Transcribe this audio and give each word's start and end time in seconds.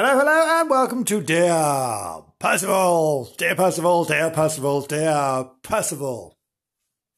Hello, 0.00 0.16
hello, 0.16 0.60
and 0.60 0.70
welcome 0.70 1.02
to 1.06 1.20
Dear 1.20 2.22
Percival. 2.38 3.34
Dear 3.36 3.56
Percival, 3.56 4.04
Dear 4.04 4.30
Percival, 4.30 4.82
Dear 4.82 5.50
Percival. 5.64 6.38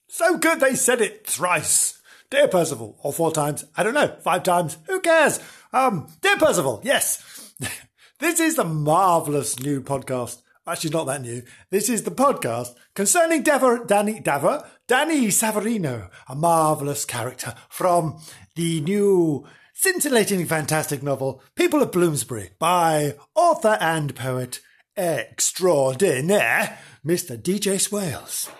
So 0.09 0.39
good 0.39 0.61
they 0.61 0.75
said 0.75 1.03
it 1.03 1.27
thrice. 1.27 2.01
Dear 2.31 2.49
Percival, 2.49 2.99
or 3.03 3.13
four 3.13 3.33
times, 3.33 3.67
I 3.77 3.83
don't 3.83 3.93
know, 3.93 4.17
five 4.23 4.45
times, 4.45 4.79
who 4.87 4.99
cares? 5.01 5.41
Um, 5.75 6.11
Dear 6.23 6.39
Percival, 6.39 6.81
yes. 6.83 7.53
this 8.19 8.41
is 8.41 8.57
the 8.57 8.65
marvellous 8.65 9.61
new 9.61 9.83
podcast. 9.83 10.41
Actually, 10.67 10.91
not 10.93 11.07
that 11.07 11.21
new. 11.21 11.43
This 11.71 11.91
is 11.91 12.05
the 12.05 12.11
podcast 12.11 12.75
concerning 12.95 13.43
Dever, 13.43 13.85
Danny, 13.85 14.23
Daver, 14.23 14.67
Danny 14.89 15.27
Savarino, 15.27 16.09
a 16.31 16.35
marvellous 16.35 17.05
character 17.05 17.55
from 17.69 18.23
the 18.57 18.81
new 18.81 19.47
scintillating 19.81 20.45
fantastic 20.45 21.03
novel 21.03 21.43
People 21.55 21.81
of 21.81 21.91
Bloomsbury 21.91 22.51
by 22.59 23.15
author 23.35 23.79
and 23.81 24.15
poet 24.15 24.61
extraordinaire 24.95 26.79
Mr. 27.03 27.43
D.J. 27.43 27.79
Swales. 27.79 28.51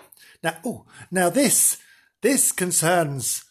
Now, 0.41 0.55
oh, 0.65 0.85
now 1.11 1.29
this, 1.29 1.77
this 2.23 2.51
concerns, 2.51 3.45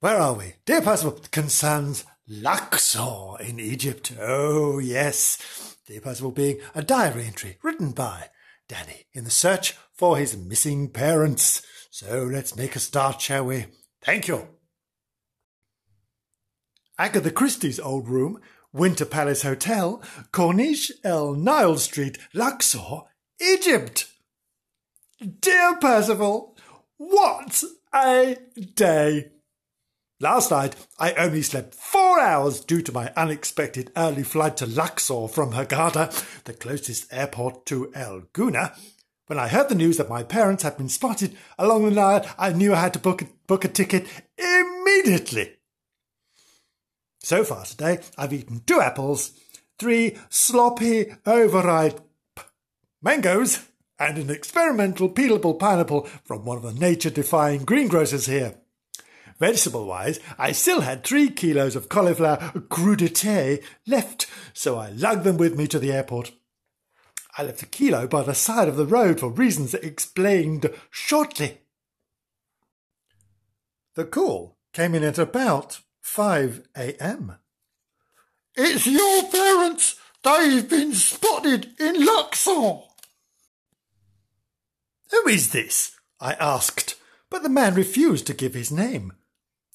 where 0.00 0.16
are 0.16 0.32
we? 0.32 0.54
Dear 0.64 0.80
Percival, 0.80 1.20
concerns 1.30 2.06
Luxor 2.26 3.36
in 3.40 3.60
Egypt. 3.60 4.14
Oh, 4.18 4.78
yes. 4.78 5.76
Dear 5.86 6.00
Percival 6.00 6.30
being 6.30 6.60
a 6.74 6.82
diary 6.82 7.26
entry 7.26 7.58
written 7.62 7.92
by 7.92 8.30
Danny 8.68 9.04
in 9.12 9.24
the 9.24 9.30
search 9.30 9.76
for 9.92 10.16
his 10.16 10.34
missing 10.34 10.88
parents. 10.88 11.60
So 11.90 12.22
let's 12.22 12.56
make 12.56 12.74
a 12.74 12.80
start, 12.80 13.20
shall 13.20 13.44
we? 13.44 13.66
Thank 14.00 14.28
you. 14.28 14.48
Agatha 17.02 17.32
Christie's 17.32 17.80
old 17.80 18.08
room, 18.08 18.40
Winter 18.72 19.04
Palace 19.04 19.42
Hotel, 19.42 20.00
Corniche 20.30 20.92
El 21.02 21.34
Nile 21.34 21.76
Street, 21.76 22.16
Luxor, 22.32 23.06
Egypt. 23.40 24.06
Dear 25.40 25.74
Percival, 25.80 26.56
what 26.98 27.64
a 27.92 28.36
day! 28.76 29.32
Last 30.20 30.52
night 30.52 30.76
I 30.96 31.12
only 31.14 31.42
slept 31.42 31.74
four 31.74 32.20
hours 32.20 32.60
due 32.60 32.82
to 32.82 32.92
my 32.92 33.12
unexpected 33.16 33.90
early 33.96 34.22
flight 34.22 34.56
to 34.58 34.66
Luxor 34.66 35.26
from 35.26 35.54
Hurghada, 35.54 36.12
the 36.44 36.52
closest 36.52 37.12
airport 37.12 37.66
to 37.66 37.90
El 37.96 38.20
Gouna. 38.32 38.78
When 39.26 39.40
I 39.40 39.48
heard 39.48 39.68
the 39.68 39.74
news 39.74 39.96
that 39.96 40.08
my 40.08 40.22
parents 40.22 40.62
had 40.62 40.76
been 40.76 40.88
spotted 40.88 41.36
along 41.58 41.84
the 41.84 41.90
Nile, 41.90 42.24
I 42.38 42.52
knew 42.52 42.72
I 42.72 42.80
had 42.80 42.92
to 42.92 43.00
book 43.00 43.22
a, 43.22 43.28
book 43.48 43.64
a 43.64 43.68
ticket 43.68 44.06
immediately. 44.38 45.56
So 47.22 47.44
far 47.44 47.64
today, 47.64 48.00
I've 48.18 48.32
eaten 48.32 48.62
two 48.66 48.80
apples, 48.80 49.32
three 49.78 50.16
sloppy, 50.28 51.14
overripe 51.24 52.00
mangoes, 53.00 53.60
and 53.98 54.18
an 54.18 54.30
experimental 54.30 55.08
peelable 55.08 55.58
pineapple 55.58 56.08
from 56.24 56.44
one 56.44 56.56
of 56.56 56.64
the 56.64 56.72
nature-defying 56.72 57.64
greengrocers 57.64 58.26
here. 58.26 58.56
Vegetable-wise, 59.38 60.18
I 60.36 60.52
still 60.52 60.80
had 60.80 61.04
three 61.04 61.30
kilos 61.30 61.76
of 61.76 61.88
cauliflower 61.88 62.38
crudité 62.68 63.62
left, 63.86 64.26
so 64.52 64.76
I 64.76 64.90
lugged 64.90 65.24
them 65.24 65.36
with 65.36 65.56
me 65.56 65.68
to 65.68 65.78
the 65.78 65.92
airport. 65.92 66.32
I 67.38 67.44
left 67.44 67.62
a 67.62 67.66
kilo 67.66 68.08
by 68.08 68.22
the 68.22 68.34
side 68.34 68.68
of 68.68 68.76
the 68.76 68.86
road 68.86 69.20
for 69.20 69.30
reasons 69.30 69.74
explained 69.74 70.68
shortly. 70.90 71.58
The 73.94 74.04
call 74.04 74.58
came 74.72 74.94
in 74.94 75.04
at 75.04 75.18
about 75.18 75.80
5 76.02 76.66
a.m. 76.76 77.36
It's 78.54 78.86
your 78.86 79.22
parents! 79.30 79.96
They've 80.22 80.68
been 80.68 80.92
spotted 80.92 81.68
in 81.80 82.04
Luxor! 82.04 82.80
Who 85.10 85.28
is 85.28 85.52
this? 85.52 85.96
I 86.20 86.34
asked, 86.34 86.96
but 87.30 87.42
the 87.42 87.48
man 87.48 87.74
refused 87.74 88.26
to 88.26 88.34
give 88.34 88.54
his 88.54 88.70
name. 88.70 89.12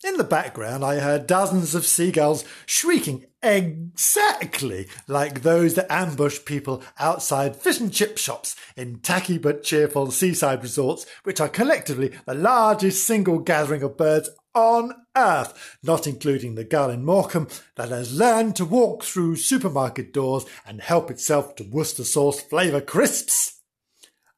In 0.03 0.17
the 0.17 0.23
background, 0.23 0.85
I 0.85 0.99
heard 0.99 1.25
dozens 1.25 1.73
of 1.73 1.85
seagulls 1.85 2.45
shrieking 2.67 3.25
exactly 3.41 4.87
like 5.07 5.41
those 5.41 5.73
that 5.73 5.91
ambush 5.91 6.39
people 6.45 6.83
outside 6.99 7.55
fish 7.55 7.79
and 7.79 7.91
chip 7.91 8.17
shops 8.17 8.55
in 8.75 8.99
tacky 8.99 9.39
but 9.39 9.63
cheerful 9.63 10.11
seaside 10.11 10.61
resorts, 10.61 11.07
which 11.23 11.41
are 11.41 11.49
collectively 11.49 12.11
the 12.27 12.35
largest 12.35 13.05
single 13.05 13.39
gathering 13.39 13.81
of 13.81 13.97
birds 13.97 14.29
on 14.57 14.91
earth, 15.15 15.77
not 15.83 16.07
including 16.07 16.55
the 16.55 16.63
gull 16.63 16.89
in 16.89 17.05
Morecambe 17.05 17.47
that 17.75 17.89
has 17.89 18.17
learned 18.17 18.55
to 18.55 18.65
walk 18.65 19.03
through 19.03 19.35
supermarket 19.35 20.11
doors 20.11 20.45
and 20.65 20.81
help 20.81 21.11
itself 21.11 21.55
to 21.55 21.63
Worcester 21.63 22.03
sauce 22.03 22.41
flavour 22.41 22.81
crisps. 22.81 23.61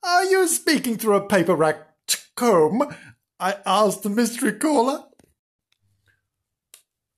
Are 0.04 0.26
you 0.26 0.48
speaking 0.48 0.98
through 0.98 1.16
a 1.16 1.28
paper 1.28 1.56
wrapped 1.56 2.28
comb? 2.36 2.84
I 3.40 3.58
asked 3.66 4.04
the 4.04 4.10
mystery 4.10 4.52
caller. 4.52 5.06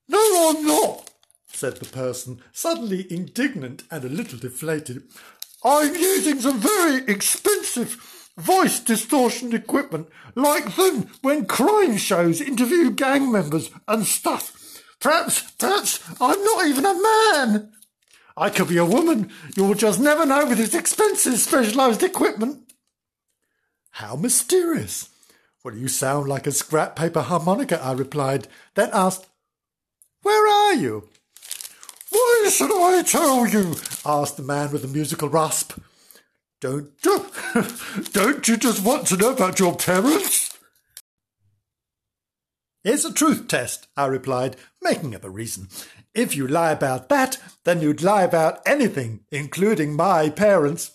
No, 0.08 0.20
I'm 0.50 0.66
not, 0.66 1.10
said 1.48 1.78
the 1.78 1.86
person, 1.86 2.42
suddenly 2.52 3.12
indignant 3.12 3.84
and 3.90 4.06
a 4.06 4.10
little 4.10 4.38
deflated. 4.38 5.04
I'm 5.64 5.94
using 5.94 6.40
some 6.40 6.60
very 6.60 7.04
expensive 7.08 8.30
voice 8.38 8.80
distortion 8.80 9.54
equipment, 9.54 10.08
like 10.36 10.76
them 10.76 11.10
when 11.22 11.46
crime 11.46 11.98
shows 11.98 12.42
interview 12.42 12.90
gang 12.92 13.32
members 13.32 13.70
and 13.88 14.06
stuff. 14.06 14.58
Perhaps, 15.00 15.52
perhaps 15.52 16.00
I'm 16.20 16.44
not 16.44 16.66
even 16.68 16.86
a 16.86 17.02
man. 17.02 17.72
I 18.38 18.50
could 18.50 18.70
be 18.70 18.78
a 18.78 18.86
woman. 18.86 19.32
You'll 19.56 19.74
just 19.76 20.00
never 20.00 20.26
know 20.26 20.46
with 20.48 20.58
this 20.58 20.74
expensive 20.74 21.38
specialised 21.38 22.02
equipment. 22.02 22.72
How 23.92 24.16
mysterious. 24.16 25.10
Well, 25.64 25.76
you 25.76 25.88
sound 25.88 26.28
like 26.28 26.48
a 26.48 26.52
scrap 26.52 26.96
paper 26.96 27.22
harmonica, 27.22 27.80
I 27.84 27.92
replied, 27.92 28.48
then 28.74 28.90
asked, 28.94 29.28
where 30.24 30.48
are 30.48 30.74
you? 30.76 31.10
Why 32.10 32.50
should 32.52 32.72
I 32.72 33.04
tell 33.04 33.48
you? 33.48 33.76
Asked 34.06 34.38
the 34.38 34.44
man 34.44 34.72
with 34.72 34.82
the 34.82 34.88
musical 34.88 35.30
rasp. 35.30 35.80
Don't 36.60 36.92
you, 37.04 37.26
don't 38.12 38.48
you 38.48 38.58
just 38.58 38.84
want 38.84 39.08
to 39.08 39.18
know 39.18 39.32
about 39.32 39.60
your 39.60 39.76
parents? 39.76 40.58
It's 42.84 43.06
a 43.06 43.14
truth 43.14 43.48
test, 43.48 43.88
I 43.96 44.08
replied, 44.08 44.56
making 44.82 45.16
up 45.16 45.24
a 45.24 45.30
reason. 45.30 45.70
If 46.14 46.36
you 46.36 46.48
lie 46.48 46.72
about 46.72 47.10
that, 47.10 47.38
then 47.64 47.82
you'd 47.82 48.02
lie 48.02 48.24
about 48.24 48.60
anything, 48.66 49.22
including 49.32 49.96
my 49.96 50.30
parents. 50.30 50.92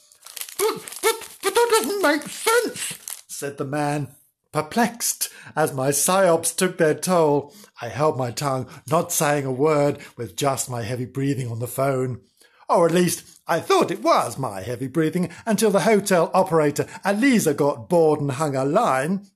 But, 0.58 0.84
but, 1.02 1.28
but 1.42 1.54
that 1.54 1.68
doesn't 1.70 2.02
make 2.02 2.22
sense, 2.22 2.98
said 3.28 3.56
the 3.56 3.64
man, 3.64 4.08
Perplexed 4.56 5.28
as 5.54 5.74
my 5.74 5.90
psyops 5.90 6.56
took 6.56 6.78
their 6.78 6.94
toll, 6.94 7.52
I 7.82 7.88
held 7.88 8.16
my 8.16 8.30
tongue, 8.30 8.66
not 8.88 9.12
saying 9.12 9.44
a 9.44 9.52
word, 9.52 9.98
with 10.16 10.34
just 10.34 10.70
my 10.70 10.80
heavy 10.80 11.04
breathing 11.04 11.50
on 11.50 11.58
the 11.58 11.66
phone. 11.66 12.22
Or 12.68 12.86
at 12.86 12.92
least, 12.92 13.40
I 13.46 13.60
thought 13.60 13.90
it 13.90 14.02
was 14.02 14.38
my 14.38 14.62
heavy 14.62 14.88
breathing 14.88 15.30
until 15.44 15.70
the 15.70 15.80
hotel 15.80 16.30
operator 16.34 16.86
Eliza 17.04 17.54
got 17.54 17.88
bored 17.88 18.20
and 18.20 18.32
hung 18.32 18.56
a 18.56 18.64
line. 18.64 19.26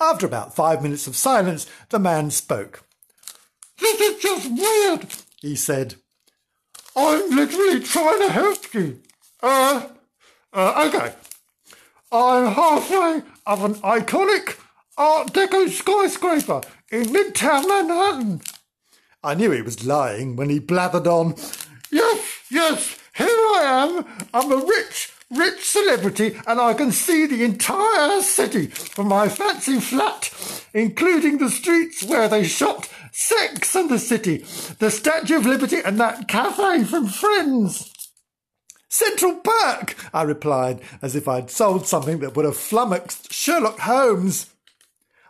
After 0.00 0.26
about 0.26 0.54
five 0.54 0.82
minutes 0.82 1.06
of 1.06 1.16
silence, 1.16 1.66
the 1.90 1.98
man 1.98 2.30
spoke. 2.30 2.84
This 3.78 4.00
is 4.00 4.22
just 4.22 4.50
weird, 4.50 5.06
he 5.40 5.56
said. 5.56 5.96
I'm 6.96 7.28
literally 7.30 7.80
trying 7.80 8.20
to 8.20 8.30
help 8.30 8.72
you. 8.74 9.00
Uh, 9.42 9.88
uh, 10.52 10.88
okay. 10.88 11.14
I'm 12.12 12.52
halfway 12.52 13.22
of 13.46 13.64
an 13.64 13.74
iconic 13.76 14.58
Art 14.96 15.32
Deco 15.32 15.68
skyscraper 15.68 16.60
in 16.92 17.04
Midtown 17.06 17.66
Manhattan. 17.66 18.40
I 19.24 19.34
knew 19.34 19.50
he 19.50 19.62
was 19.62 19.84
lying 19.84 20.36
when 20.36 20.50
he 20.50 20.60
blathered 20.60 21.06
on. 21.06 21.34
Yes, 21.94 22.40
yes, 22.50 22.98
here 23.14 23.28
I 23.28 23.60
am. 23.62 24.04
I'm 24.34 24.50
a 24.50 24.56
rich, 24.56 25.12
rich 25.30 25.64
celebrity 25.64 26.36
and 26.44 26.60
I 26.60 26.74
can 26.74 26.90
see 26.90 27.24
the 27.24 27.44
entire 27.44 28.20
city 28.20 28.66
from 28.66 29.06
my 29.06 29.28
fancy 29.28 29.78
flat, 29.78 30.28
including 30.74 31.38
the 31.38 31.48
streets 31.48 32.02
where 32.02 32.26
they 32.26 32.42
shot 32.42 32.88
Sex 33.12 33.76
and 33.76 33.88
the 33.88 34.00
City, 34.00 34.38
the 34.80 34.90
Statue 34.90 35.36
of 35.36 35.46
Liberty 35.46 35.82
and 35.84 36.00
that 36.00 36.26
cafe 36.26 36.82
from 36.82 37.06
Friends. 37.06 37.92
Central 38.88 39.36
Park, 39.36 39.94
I 40.12 40.24
replied, 40.24 40.80
as 41.00 41.14
if 41.14 41.28
I'd 41.28 41.48
sold 41.48 41.86
something 41.86 42.18
that 42.18 42.34
would 42.34 42.44
have 42.44 42.56
flummoxed 42.56 43.32
Sherlock 43.32 43.78
Holmes. 43.78 44.50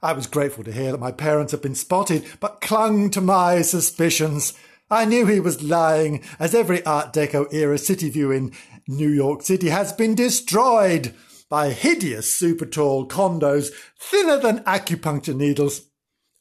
I 0.02 0.14
was 0.14 0.26
grateful 0.26 0.64
to 0.64 0.72
hear 0.72 0.92
that 0.92 0.98
my 0.98 1.12
parents 1.12 1.52
had 1.52 1.60
been 1.60 1.74
spotted, 1.74 2.24
but 2.40 2.62
clung 2.62 3.10
to 3.10 3.20
my 3.20 3.60
suspicions. 3.60 4.54
I 4.90 5.06
knew 5.06 5.26
he 5.26 5.40
was 5.40 5.62
lying, 5.62 6.22
as 6.38 6.54
every 6.54 6.84
Art 6.84 7.12
Deco 7.14 7.52
era 7.52 7.78
city 7.78 8.10
view 8.10 8.30
in 8.30 8.52
New 8.86 9.08
York 9.08 9.42
City 9.42 9.70
has 9.70 9.92
been 9.92 10.14
destroyed 10.14 11.14
by 11.48 11.70
hideous 11.70 12.32
super 12.32 12.66
tall 12.66 13.08
condos 13.08 13.70
thinner 13.98 14.38
than 14.38 14.60
acupuncture 14.64 15.34
needles. 15.34 15.82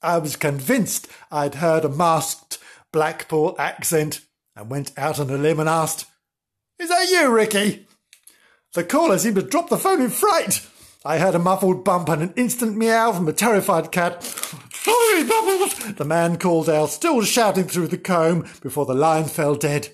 I 0.02 0.18
was 0.18 0.36
convinced 0.36 1.08
I'd 1.32 1.56
heard 1.56 1.86
a 1.86 1.90
masked 1.90 2.58
Blackpool 2.92 3.56
accent 3.58 4.22
and 4.56 4.70
went 4.70 4.92
out 4.98 5.20
on 5.20 5.30
a 5.30 5.38
limb 5.38 5.62
and 5.62 5.70
asked, 5.70 6.06
Is 6.78 6.90
that 6.90 7.10
you, 7.10 7.34
Ricky? 7.34 7.88
The 8.74 8.84
caller 8.84 9.18
seemed 9.18 9.36
to 9.36 9.42
drop 9.42 9.70
the 9.70 9.78
phone 9.78 10.02
in 10.02 10.10
fright. 10.10 10.68
I 11.06 11.20
heard 11.20 11.36
a 11.36 11.40
muffled 11.40 11.86
bump 11.86 12.10
and 12.10 12.22
an 12.22 12.34
instant 12.36 12.76
meow 12.76 13.14
from 13.14 13.28
a 13.28 13.34
terrified 13.34 13.92
cat. 13.92 14.22
Sorry, 14.84 15.24
Bubbles, 15.24 15.96
the 15.96 16.06
man 16.06 16.38
called 16.38 16.70
out, 16.70 16.90
still 16.90 17.22
shouting 17.22 17.66
through 17.66 17.88
the 17.88 17.98
comb 17.98 18.48
before 18.62 18.86
the 18.86 18.94
lion 18.94 19.26
fell 19.26 19.56
dead. 19.56 19.90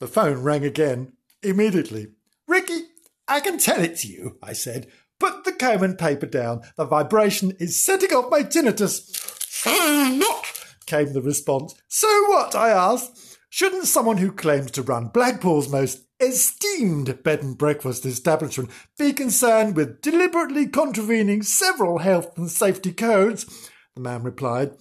The 0.00 0.06
phone 0.06 0.42
rang 0.42 0.64
again, 0.64 1.12
immediately. 1.42 2.08
Ricky, 2.46 2.82
I 3.26 3.40
can 3.40 3.58
tell 3.58 3.80
it's 3.80 4.04
you, 4.04 4.38
I 4.42 4.52
said. 4.54 4.86
Put 5.20 5.44
the 5.44 5.52
comb 5.52 5.82
and 5.82 5.98
paper 5.98 6.26
down. 6.26 6.62
The 6.76 6.86
vibration 6.86 7.52
is 7.58 7.84
setting 7.84 8.12
off 8.12 8.30
my 8.30 8.42
tinnitus. 8.42 9.02
So 9.40 9.70
what? 10.18 10.46
came 10.86 11.12
the 11.12 11.20
response. 11.20 11.74
So 11.88 12.08
what? 12.30 12.54
I 12.54 12.70
asked. 12.70 13.38
Shouldn't 13.50 13.86
someone 13.86 14.16
who 14.18 14.32
claims 14.32 14.70
to 14.72 14.82
run 14.82 15.08
Blackpool's 15.08 15.68
most 15.68 16.07
esteemed 16.20 17.22
bed 17.22 17.42
and 17.42 17.56
breakfast 17.56 18.04
establishment 18.04 18.70
be 18.98 19.12
concerned 19.12 19.76
with 19.76 20.00
deliberately 20.00 20.66
contravening 20.66 21.42
several 21.42 21.98
health 21.98 22.36
and 22.36 22.50
safety 22.50 22.92
codes? 22.92 23.70
The 23.94 24.00
man 24.00 24.22
replied. 24.22 24.72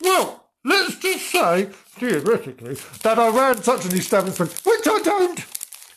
Well, 0.00 0.48
let's 0.64 0.96
just 0.96 1.30
say, 1.30 1.66
theoretically, 1.72 2.76
that 3.02 3.18
I 3.18 3.28
ran 3.28 3.62
such 3.62 3.84
an 3.84 3.94
establishment, 3.94 4.52
which 4.64 4.86
I 4.86 5.00
don't. 5.02 5.44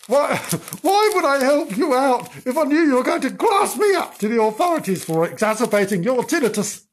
Why, 0.07 0.35
why 0.81 1.11
would 1.13 1.25
I 1.25 1.43
help 1.43 1.77
you 1.77 1.93
out 1.93 2.29
if 2.45 2.57
I 2.57 2.63
knew 2.63 2.81
you 2.81 2.95
were 2.95 3.03
going 3.03 3.21
to 3.21 3.29
glass 3.29 3.77
me 3.77 3.95
up 3.95 4.17
to 4.17 4.27
the 4.27 4.41
authorities 4.41 5.03
for 5.03 5.25
exacerbating 5.25 6.03
your 6.03 6.23
tinnitus? 6.23 6.85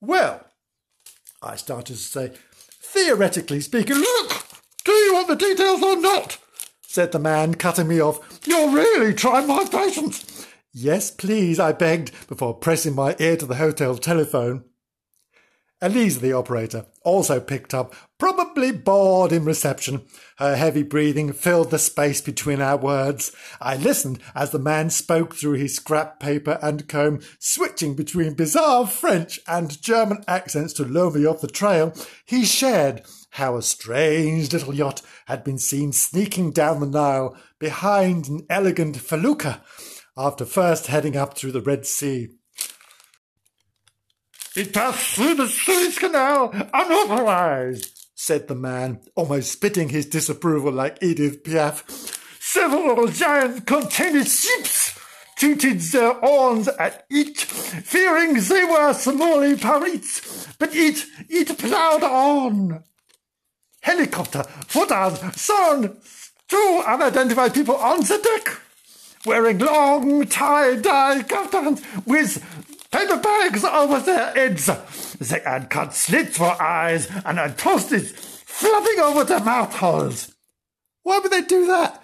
Well, 0.00 0.44
I 1.40 1.56
started 1.56 1.94
to 1.94 1.96
say, 1.96 2.32
theoretically 2.82 3.60
speaking, 3.60 3.96
look, 3.96 4.44
do 4.84 4.92
you 4.92 5.14
want 5.14 5.28
the 5.28 5.36
details 5.36 5.82
or 5.82 6.00
not? 6.00 6.38
Said 6.94 7.10
the 7.10 7.18
man, 7.18 7.56
cutting 7.56 7.88
me 7.88 8.00
off. 8.00 8.38
You're 8.46 8.70
really 8.70 9.12
trying 9.12 9.48
my 9.48 9.64
patience. 9.64 10.46
Yes, 10.72 11.10
please, 11.10 11.58
I 11.58 11.72
begged, 11.72 12.12
before 12.28 12.54
pressing 12.54 12.94
my 12.94 13.16
ear 13.18 13.36
to 13.36 13.46
the 13.46 13.56
hotel 13.56 13.96
telephone. 13.96 14.62
Elisa, 15.80 16.20
the 16.20 16.32
operator, 16.32 16.86
also 17.04 17.40
picked 17.40 17.74
up, 17.74 17.96
probably 18.16 18.70
bored 18.70 19.32
in 19.32 19.44
reception. 19.44 20.02
Her 20.38 20.54
heavy 20.54 20.84
breathing 20.84 21.32
filled 21.32 21.72
the 21.72 21.80
space 21.80 22.20
between 22.20 22.62
our 22.62 22.76
words. 22.76 23.32
I 23.60 23.76
listened 23.76 24.20
as 24.36 24.52
the 24.52 24.60
man 24.60 24.88
spoke 24.90 25.34
through 25.34 25.54
his 25.54 25.74
scrap 25.74 26.20
paper 26.20 26.60
and 26.62 26.88
comb, 26.88 27.22
switching 27.40 27.96
between 27.96 28.34
bizarre 28.34 28.86
French 28.86 29.40
and 29.48 29.82
German 29.82 30.22
accents 30.28 30.72
to 30.74 30.84
lure 30.84 31.10
me 31.10 31.26
off 31.26 31.40
the 31.40 31.48
trail. 31.48 31.92
He 32.24 32.44
shared 32.44 33.02
how 33.34 33.56
a 33.56 33.62
strange 33.62 34.52
little 34.52 34.72
yacht 34.72 35.02
had 35.26 35.42
been 35.42 35.58
seen 35.58 35.90
sneaking 35.90 36.52
down 36.52 36.78
the 36.78 36.86
Nile 36.86 37.36
behind 37.58 38.28
an 38.28 38.46
elegant 38.48 38.96
felucca 38.96 39.60
after 40.16 40.44
first 40.44 40.86
heading 40.86 41.16
up 41.16 41.36
through 41.36 41.50
the 41.50 41.60
Red 41.60 41.84
Sea. 41.84 42.28
It 44.54 44.72
passed 44.72 45.16
through 45.16 45.34
the 45.34 45.48
Suez 45.48 45.98
Canal 45.98 46.50
unauthorized, 46.72 48.06
said 48.14 48.46
the 48.46 48.54
man, 48.54 49.00
almost 49.16 49.50
spitting 49.50 49.88
his 49.88 50.06
disapproval 50.06 50.70
like 50.70 51.02
Edith 51.02 51.42
Piaf. 51.42 51.82
Several 52.40 53.08
giant 53.08 53.66
container 53.66 54.24
ships 54.24 54.96
tooted 55.36 55.80
their 55.80 56.14
horns 56.14 56.68
at 56.68 57.04
it, 57.10 57.36
fearing 57.38 58.34
they 58.34 58.64
were 58.64 58.92
Somali 58.92 59.56
pirates, 59.56 60.46
but 60.56 60.72
it, 60.72 61.04
it 61.28 61.58
ploughed 61.58 62.04
on. 62.04 62.84
Helicopter, 63.84 64.44
footers, 64.66 65.20
son, 65.36 65.94
two 66.48 66.82
unidentified 66.86 67.52
people 67.52 67.76
on 67.76 68.00
the 68.00 68.18
deck, 68.18 68.58
wearing 69.26 69.58
long 69.58 70.26
tie-dye 70.26 71.22
kaftans 71.24 71.84
with 72.06 72.42
paper 72.90 73.18
bags 73.18 73.62
over 73.62 74.00
their 74.00 74.32
heads. 74.32 74.66
They 75.18 75.40
had 75.40 75.68
cut 75.68 75.94
slits 75.94 76.38
for 76.38 76.62
eyes 76.62 77.10
and 77.26 77.36
had 77.36 77.58
toasted 77.58 78.08
flapping 78.08 79.00
over 79.00 79.22
their 79.22 79.40
mouth 79.40 79.74
holes. 79.74 80.32
Why 81.02 81.18
would 81.18 81.30
they 81.30 81.42
do 81.42 81.66
that? 81.66 82.02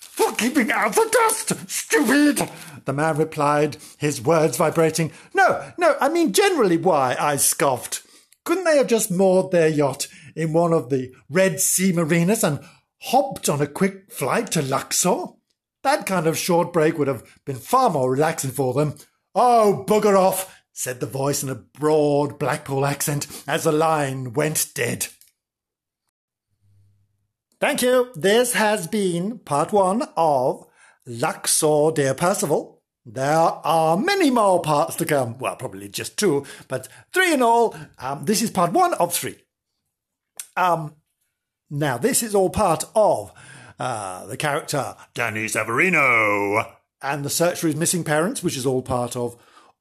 For 0.00 0.32
keeping 0.32 0.72
out 0.72 0.96
the 0.96 1.08
dust, 1.08 1.70
stupid! 1.70 2.50
The 2.84 2.92
man 2.92 3.16
replied, 3.16 3.76
his 3.96 4.20
words 4.20 4.56
vibrating. 4.56 5.12
No, 5.34 5.72
no, 5.78 5.94
I 6.00 6.08
mean 6.08 6.32
generally 6.32 6.78
why, 6.78 7.14
I 7.16 7.36
scoffed. 7.36 8.02
Couldn't 8.44 8.64
they 8.64 8.78
have 8.78 8.88
just 8.88 9.08
moored 9.08 9.52
their 9.52 9.68
yacht 9.68 10.08
in 10.34 10.52
one 10.52 10.72
of 10.72 10.90
the 10.90 11.12
Red 11.28 11.60
Sea 11.60 11.92
marinas 11.92 12.44
and 12.44 12.60
hopped 13.02 13.48
on 13.48 13.60
a 13.60 13.66
quick 13.66 14.12
flight 14.12 14.50
to 14.52 14.62
Luxor? 14.62 15.26
That 15.82 16.06
kind 16.06 16.26
of 16.26 16.38
short 16.38 16.72
break 16.72 16.98
would 16.98 17.08
have 17.08 17.24
been 17.44 17.56
far 17.56 17.90
more 17.90 18.12
relaxing 18.12 18.50
for 18.50 18.72
them 18.72 18.94
Oh, 19.34 19.84
bugger 19.88 20.18
off, 20.18 20.62
said 20.72 21.00
the 21.00 21.06
voice 21.06 21.42
in 21.42 21.48
a 21.48 21.54
broad 21.54 22.38
Blackpool 22.38 22.84
accent 22.84 23.26
as 23.48 23.64
the 23.64 23.72
line 23.72 24.34
went 24.34 24.68
dead. 24.74 25.06
Thank 27.58 27.80
you. 27.80 28.10
This 28.14 28.52
has 28.54 28.86
been 28.86 29.38
part 29.38 29.72
one 29.72 30.02
of 30.16 30.66
Luxor, 31.06 31.92
dear 31.94 32.12
Percival. 32.12 32.82
There 33.06 33.32
are 33.32 33.96
many 33.96 34.30
more 34.30 34.60
parts 34.60 34.96
to 34.96 35.06
come. 35.06 35.38
Well, 35.38 35.56
probably 35.56 35.88
just 35.88 36.18
two, 36.18 36.44
but 36.68 36.88
three 37.12 37.32
in 37.32 37.42
all. 37.42 37.74
Um, 37.98 38.26
this 38.26 38.42
is 38.42 38.50
part 38.50 38.72
one 38.72 38.94
of 38.94 39.14
three. 39.14 39.36
Um, 40.56 40.96
now, 41.70 41.98
this 41.98 42.22
is 42.22 42.34
all 42.34 42.50
part 42.50 42.84
of 42.94 43.32
uh, 43.78 44.26
the 44.26 44.36
character 44.36 44.94
Danny 45.14 45.46
Savarino 45.46 46.74
and 47.00 47.24
the 47.24 47.30
search 47.30 47.60
for 47.60 47.66
his 47.66 47.76
missing 47.76 48.04
parents, 48.04 48.42
which 48.42 48.56
is 48.56 48.66
all 48.66 48.82
part 48.82 49.16
of 49.16 49.36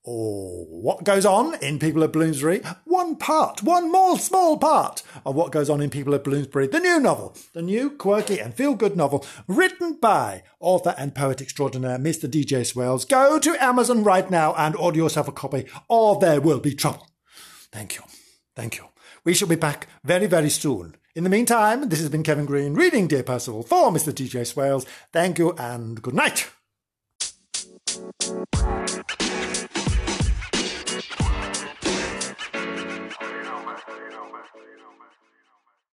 oh, 0.08 0.66
what 0.70 1.04
goes 1.04 1.26
on 1.26 1.56
in 1.62 1.80
People 1.80 2.02
of 2.04 2.12
Bloomsbury. 2.12 2.62
One 2.86 3.16
part, 3.16 3.62
one 3.62 3.92
more 3.92 4.18
small 4.18 4.58
part 4.58 5.04
of 5.26 5.36
what 5.36 5.52
goes 5.52 5.70
on 5.70 5.82
in 5.82 5.90
People 5.90 6.14
of 6.14 6.24
Bloomsbury. 6.24 6.68
The 6.68 6.80
new 6.80 7.00
novel, 7.00 7.36
the 7.54 7.62
new 7.62 7.92
quirky 7.92 8.40
and 8.40 8.54
feel 8.54 8.74
good 8.74 8.98
novel 8.98 9.26
written 9.48 9.98
by 10.02 10.44
author 10.60 10.96
and 10.98 11.14
poet 11.14 11.42
extraordinaire 11.42 11.98
Mr. 12.00 12.30
DJ 12.30 12.66
Swales. 12.66 13.06
Go 13.06 13.38
to 13.40 13.64
Amazon 13.64 14.04
right 14.04 14.30
now 14.30 14.54
and 14.56 14.76
order 14.76 14.98
yourself 14.98 15.28
a 15.28 15.32
copy, 15.32 15.66
or 15.88 16.20
there 16.20 16.42
will 16.42 16.60
be 16.60 16.74
trouble. 16.74 17.08
Thank 17.72 17.96
you. 17.96 18.02
Thank 18.56 18.78
you. 18.78 18.91
We 19.24 19.34
shall 19.34 19.48
be 19.48 19.56
back 19.56 19.88
very, 20.04 20.26
very 20.28 20.50
soon. 20.50 20.96
In 21.16 21.24
the 21.24 21.30
meantime, 21.30 21.90
this 21.90 22.00
has 22.00 22.10
been 22.10 22.24
Kevin 22.24 22.46
Green 22.46 22.74
reading 22.74 23.08
Dear 23.08 23.22
Percival 23.22 23.64
for 23.64 23.92
Mr. 23.92 24.12
DJ 24.12 24.48
Swales. 24.48 24.86
Thank 25.14 25.38
you 25.38 25.54
and 25.58 26.02
good 26.02 26.16
night. 26.16 26.50